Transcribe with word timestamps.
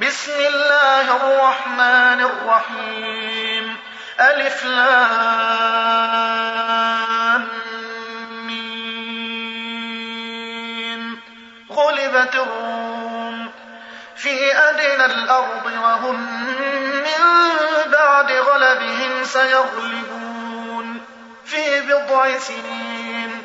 بسم 0.00 0.32
الله 0.32 1.16
الرحمن 1.16 2.20
الرحيم. 2.20 3.76
ألف 4.20 4.64
لام 4.64 5.88
مين 8.46 8.80
غلبت 11.70 12.34
الروم 12.34 13.50
في 14.16 14.56
أدنى 14.56 15.04
الأرض 15.04 15.66
وهم 15.82 16.16
من 17.02 17.20
بعد 17.86 18.32
غلبهم 18.32 19.24
سيغلبون. 19.24 21.00
في 21.44 21.80
بضع 21.80 22.38
سنين 22.38 23.42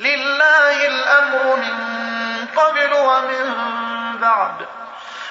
لله 0.00 0.86
الأمر 0.86 1.56
من 1.56 1.76
قبل 2.56 2.92
ومن 2.92 3.56
بعد. 4.20 4.66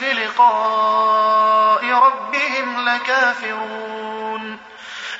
بلقاء 0.00 1.84
ربهم 1.84 2.88
لكافرون. 2.88 4.58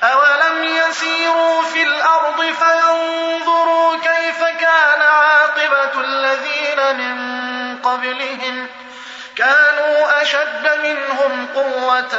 أولم 0.03 0.63
يسيروا 0.63 1.61
في 1.61 1.83
الأرض 1.83 2.41
فينظروا 2.41 3.95
كيف 3.97 4.43
كان 4.43 5.01
عاقبة 5.01 6.01
الذين 6.01 6.97
من 6.97 7.15
قبلهم؟ 7.81 8.67
كانوا 9.35 10.21
أشد 10.21 10.79
منهم 10.83 11.47
قوة 11.55 12.13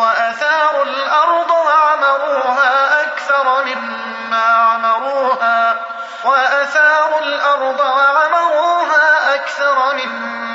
وأثاروا 0.00 0.84
الأرض 0.84 1.50
وعمروها 1.50 3.02
أكثر 3.02 3.64
مما 3.64 4.44
عمروها 4.44 5.76
وأثاروا 6.24 7.20
الأرض 7.20 7.80
وعمروها 7.80 9.34
أكثر 9.34 9.94
مما 9.94 10.45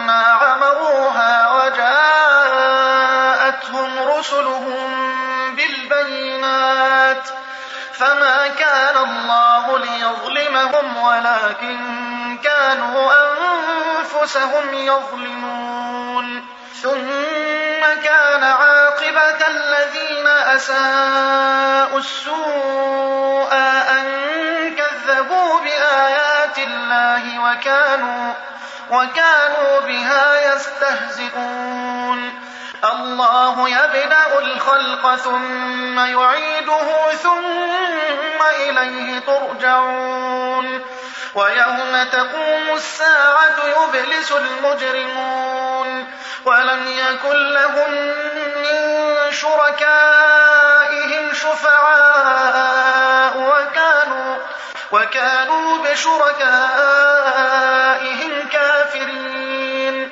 رسلهم 4.21 4.91
بالبينات 5.55 7.23
فما 7.93 8.47
كان 8.47 8.97
الله 8.97 9.77
ليظلمهم 9.77 10.97
ولكن 10.97 11.77
كانوا 12.43 13.13
أنفسهم 13.25 14.73
يظلمون. 14.73 16.45
ثم 16.81 17.81
كان 18.03 18.43
عاقبة 18.43 19.47
الذين 19.47 20.27
أساءوا 20.27 21.99
السوء 21.99 23.53
أن 23.97 24.05
كذبوا 24.75 25.59
بآيات 25.59 26.57
الله 26.57 27.39
وكانوا 27.39 28.33
وكانوا 28.91 29.79
بها 29.79 30.53
يستهزئون. 30.55 32.50
الله 32.83 33.69
يبدأ 33.69 34.39
الخلق 34.39 35.15
ثم 35.15 35.99
يعيده 35.99 37.11
ثم 37.11 38.41
إليه 38.59 39.19
ترجعون 39.19 40.81
ويوم 41.35 42.03
تقوم 42.11 42.75
الساعة 42.75 43.55
يبلس 43.65 44.31
المجرمون 44.31 46.07
ولم 46.45 46.87
يكن 46.87 47.53
لهم 47.53 47.91
من 48.55 48.91
شركائهم 49.31 51.33
شفعاء 51.33 53.37
وكانوا 53.37 54.37
وكانوا 54.91 55.77
بشركائهم 55.77 56.41
كافرين. 58.51 60.11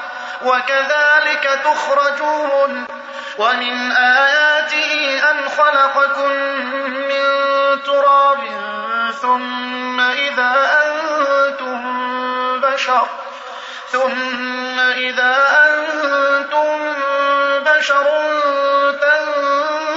وكذلك 0.43 1.59
تخرجون 1.65 2.87
ومن 3.37 3.91
آياته 3.91 5.21
أن 5.31 5.49
خلقكم 5.49 6.31
من 7.09 7.23
تراب 7.83 8.39
ثم 9.21 9.99
إذا 9.99 10.79
أنتم 10.85 11.81
بشر 12.61 13.07
ثم 13.91 14.79
إذا 14.79 15.35
أنتم 15.69 16.93
بشر 17.65 18.05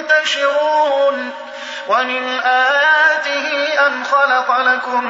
تنتشرون 0.08 1.43
ومن 1.88 2.40
آياته 2.40 3.48
أن 3.86 4.04
خلق 4.04 4.58
لكم 4.58 5.04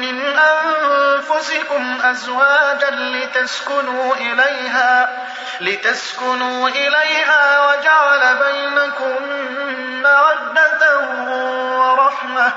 من 0.00 0.38
أنفسكم 0.38 1.98
أزواجا 2.04 2.90
لتسكنوا 2.90 4.14
إليها 4.16 5.22
لتسكنوا 5.60 6.68
إليها 6.68 7.68
وجعل 7.68 8.36
بينكم 8.36 9.16
مودة 10.02 10.98
ورحمة 11.78 12.52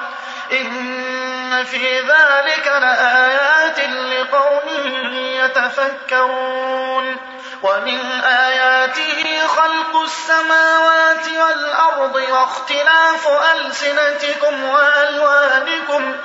إن 0.52 1.64
في 1.64 2.00
ذلك 2.00 2.68
لآيات 2.68 3.80
لقوم 3.80 4.62
يتفكرون 5.44 7.18
ومن 7.64 8.00
آياته 8.24 9.25
خلق 9.86 10.02
السماوات 10.02 11.28
والأرض 11.28 12.16
واختلاف 12.16 13.28
ألسنتكم 13.28 14.64
وألوانكم 14.64 16.16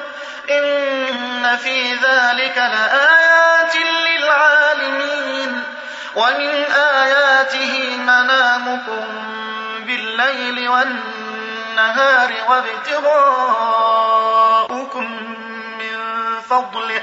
إن 0.51 1.57
في 1.57 1.93
ذلك 1.95 2.57
لآيات 2.57 3.77
للعالمين 3.77 5.65
ومن 6.17 6.65
آياته 6.75 7.97
منامكم 7.97 9.05
الليل 9.89 10.69
والنهار 10.69 12.33
وابتغاؤكم 12.49 13.17
من 15.79 15.97
فضله 16.51 17.03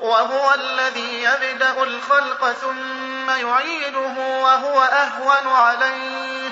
وهو 0.00 0.54
الذي 0.54 1.22
يبدأ 1.22 1.82
الخلق 1.82 2.52
ثم 2.52 3.30
يعيده 3.30 4.14
وهو 4.18 4.82
أهون 4.82 5.52
عليه. 5.52 6.50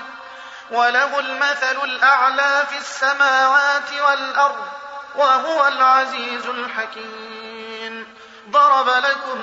وله 0.71 1.19
المثل 1.19 1.85
الأعلى 1.85 2.65
في 2.71 2.79
السماوات 2.79 3.93
والأرض 4.07 4.67
وهو 5.17 5.69
العزيز 5.69 6.47
الحكيم. 6.47 8.07
ضرب 8.51 8.89
لكم 8.89 9.41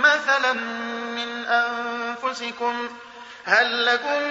مثلا 0.00 0.52
من 0.52 1.46
أنفسكم 1.46 2.88
هل 3.44 3.86
لكم 3.86 4.22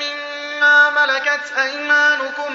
مما 0.00 0.90
ملكت 0.90 1.52
أيمانكم 1.58 2.54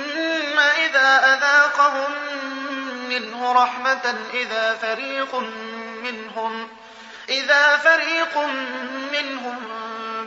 أذاقهم 1.81 2.11
منه 3.09 3.53
رحمة 3.63 4.15
إذا 4.33 4.73
فريق 4.73 5.35
منهم 6.03 6.67
إذا 7.29 7.77
فريق 7.77 8.37
منهم 9.11 9.57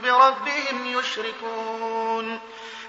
بربهم 0.02 0.86
يشركون 0.86 2.40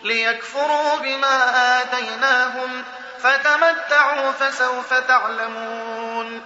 ليكفروا 0.04 1.00
بما 1.00 1.82
آتيناهم 1.82 2.84
فتمتعوا 3.20 4.32
فسوف 4.32 4.94
تعلمون 4.94 6.46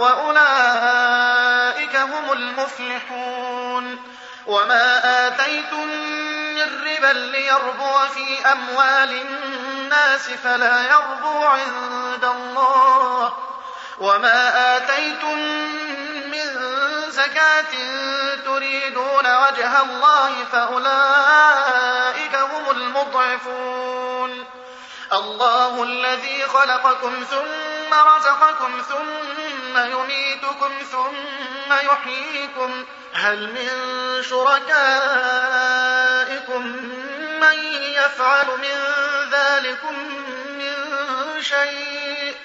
وأولئك 0.00 1.96
هم 1.96 2.32
المفلحون. 2.32 3.98
وما 4.46 5.26
آتيتم 5.26 5.88
من 6.54 6.84
ربا 6.86 7.12
ليربو 7.12 7.98
في 8.14 8.52
أموال 8.52 9.20
الناس 9.20 10.30
فلا 10.30 10.90
يربو 10.90 11.44
عند 11.44 12.24
الله. 12.24 13.32
وما 13.98 14.76
آتيتم 14.76 15.38
من 16.30 16.46
زكاة 17.10 17.72
تريدون 18.44 19.36
وجه 19.36 19.82
الله 19.82 20.44
فأولئك 20.52 22.34
هم 22.34 22.70
المضعفون. 22.70 24.44
الله 25.12 25.82
الذي 25.82 26.42
خلقكم 26.42 27.24
ثم 27.30 27.94
رزقكم 27.94 28.82
ثم 28.88 29.49
يميتكم 29.76 30.72
ثم 30.92 31.72
يحييكم 31.72 32.84
هل 33.14 33.46
من 33.46 33.68
شركائكم 34.22 34.66
من 37.40 37.58
يفعل 37.74 38.46
من 38.46 38.78
ذلكم 39.30 39.94
من 40.58 40.74
شيء 41.42 42.36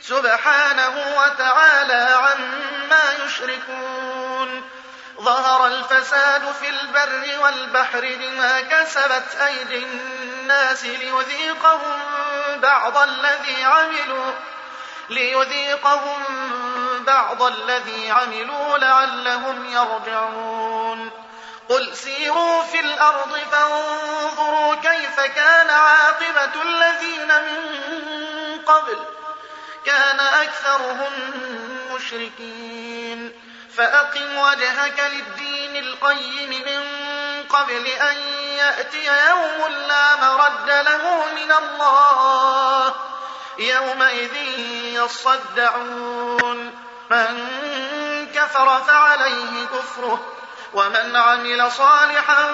سبحانه 0.00 0.94
وتعالى 1.18 2.08
عما 2.14 3.12
يشركون 3.24 4.62
ظهر 5.20 5.66
الفساد 5.66 6.52
في 6.52 6.68
البر 6.68 7.42
والبحر 7.42 8.00
بما 8.00 8.60
كسبت 8.60 9.36
أيدي 9.46 9.86
الناس 10.42 10.84
ليذيقهم 10.84 12.00
بعض 12.56 12.96
الذي 12.96 13.64
عملوا 13.64 14.32
ليذيقهم 15.12 16.24
بعض 17.06 17.42
الذي 17.42 18.10
عملوا 18.10 18.78
لعلهم 18.78 19.66
يرجعون. 19.66 21.10
قل 21.68 21.96
سيروا 21.96 22.62
في 22.62 22.80
الأرض 22.80 23.38
فانظروا 23.52 24.74
كيف 24.74 25.20
كان 25.20 25.70
عاقبة 25.70 26.62
الذين 26.62 27.28
من 27.28 27.78
قبل. 28.66 28.98
كان 29.84 30.20
أكثرهم 30.20 31.12
مشركين. 31.94 33.32
فأقم 33.76 34.38
وجهك 34.38 35.12
للدين 35.12 35.76
القيم 35.76 36.48
من 36.48 36.82
قبل 37.42 37.86
أن 37.86 38.16
يأتي 38.56 39.06
يوم 39.28 39.72
لا 39.88 40.16
مرد 40.16 40.70
له 40.70 41.24
من 41.34 41.52
الله. 41.52 43.11
يومئذ 43.58 44.36
يصدعون. 44.84 46.74
من 47.10 47.48
كفر 48.34 48.80
فعليه 48.86 49.66
كفره 49.66 50.32
ومن 50.72 51.16
عمل 51.16 51.72
صالحا 51.72 52.52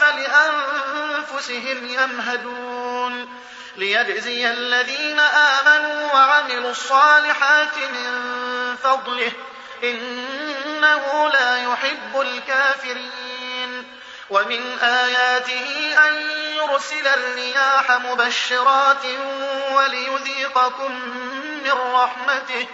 فلأنفسهم 0.00 1.88
يمهدون. 1.88 3.40
ليجزي 3.76 4.50
الذين 4.50 5.20
آمنوا 5.20 6.12
وعملوا 6.12 6.70
الصالحات 6.70 7.78
من 7.78 8.76
فضله 8.82 9.32
إنه 9.82 11.30
لا 11.32 11.72
يحب 11.72 12.20
الكافرين. 12.20 13.34
ومن 14.30 14.78
آياته 14.78 15.94
أن 16.08 16.14
يرسل 16.56 17.06
الرياح 17.06 17.90
مبشرات 17.90 19.04
وليذيقكم 19.76 20.92
من 21.64 21.72
رحمته 21.94 22.66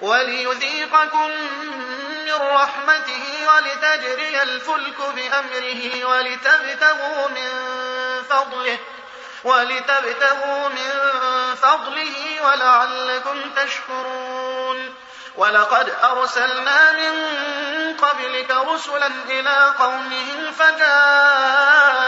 وليذيقكم 0.00 1.30
من 2.26 2.34
رحمته 2.34 3.24
ولتجري 3.48 4.42
الفلك 4.42 4.98
بأمره 5.14 6.04
ولتبتغوا 6.04 7.28
من 7.28 7.50
فضله 8.30 8.78
ولتبتغوا 9.44 10.68
من 10.68 10.90
فضله 11.54 12.42
ولعلكم 12.42 13.50
تشكرون. 13.56 14.94
ولقد 15.36 15.92
أرسلنا 16.04 16.92
من 16.92 17.14
قبلك 17.96 18.50
رسلا 18.50 19.06
إلى 19.06 19.74
قومهم 19.78 20.52
فجاءوهم 20.58 22.06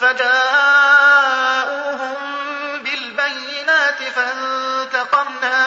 فجاءوهم 0.00 1.04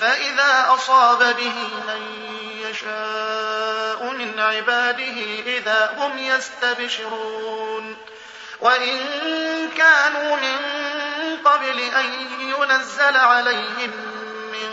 فإذا 0.00 0.66
أصاب 0.68 1.18
به 1.18 1.54
من 1.86 2.02
يشاء 2.70 4.12
من 4.12 4.40
عباده 4.40 5.16
إذا 5.46 5.94
هم 5.98 6.18
يستبشرون. 6.18 7.96
وإن 8.60 8.98
كانوا 9.76 10.36
من 10.36 10.58
قبل 11.44 11.80
أن 11.80 12.06
ينزل 12.40 13.16
عليهم 13.16 13.90
من 14.52 14.70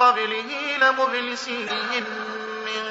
قبله 0.00 0.76
لمبلسين 0.80 2.04
من 2.66 2.84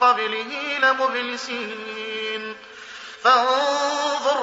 قبله 0.00 0.78
لمبلسين. 0.82 2.56
فانظر 3.22 4.05